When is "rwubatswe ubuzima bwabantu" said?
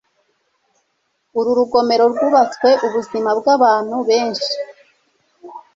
2.13-3.95